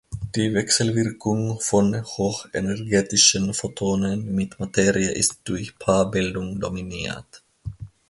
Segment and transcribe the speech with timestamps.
[0.33, 7.43] Die Wechselwirkung von hochenergetischen Photonen mit Materie ist durch Paarbildung dominiert.